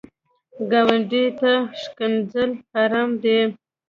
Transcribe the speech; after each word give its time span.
ګاونډي 0.71 1.25
ته 1.39 1.51
ښکنځل 1.81 2.51
حرام 2.71 3.09
دي 3.23 3.39